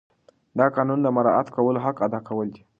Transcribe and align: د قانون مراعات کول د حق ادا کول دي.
د 0.57 0.59
قانون 0.75 0.99
مراعات 1.15 1.47
کول 1.55 1.75
د 1.79 1.83
حق 1.85 1.97
ادا 2.07 2.19
کول 2.27 2.47
دي. 2.55 2.61